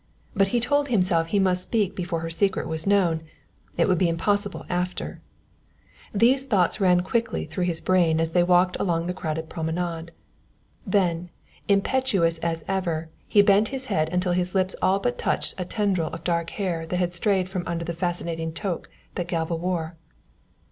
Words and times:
But 0.35 0.47
he 0.47 0.59
told 0.59 0.87
himself 0.87 1.27
he 1.27 1.37
must 1.37 1.61
speak 1.61 1.95
before 1.95 2.21
her 2.21 2.29
secret 2.31 2.67
was 2.67 2.87
known, 2.87 3.21
it 3.77 3.87
would 3.87 3.99
be 3.99 4.09
impossible 4.09 4.65
after. 4.67 5.21
These 6.11 6.47
thoughts 6.47 6.81
ran 6.81 7.01
quickly 7.01 7.45
through 7.45 7.65
his 7.65 7.81
brain 7.81 8.19
as 8.19 8.31
they 8.31 8.41
walked 8.41 8.75
along 8.79 9.05
the 9.05 9.13
crowded 9.13 9.47
promenade. 9.47 10.11
Then, 10.87 11.29
impetuous 11.67 12.39
as 12.39 12.65
ever, 12.67 13.11
he 13.27 13.43
bent 13.43 13.67
his 13.67 13.85
head 13.93 14.09
until 14.11 14.31
his 14.31 14.55
lips 14.55 14.75
all 14.81 14.97
but 14.97 15.19
touched 15.19 15.53
a 15.59 15.65
tendril 15.65 16.07
of 16.09 16.23
dark 16.23 16.49
hair 16.49 16.87
that 16.87 16.97
had 16.97 17.13
strayed 17.13 17.47
from 17.47 17.61
under 17.67 17.85
the 17.85 17.93
fascinating 17.93 18.53
toque 18.53 18.87
that 19.13 19.27
Galva 19.27 19.53
wore. 19.55 19.97